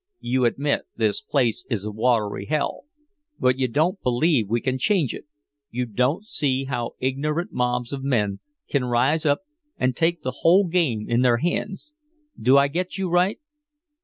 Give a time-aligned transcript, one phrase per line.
[0.19, 2.85] "You admit this place is a watery hell,
[3.37, 5.27] but you don't believe we can change it.
[5.69, 9.41] You don't see how ignorant mobs of men can rise up
[9.77, 11.93] and take the whole game in their hands.
[12.41, 13.37] Do I get you right?"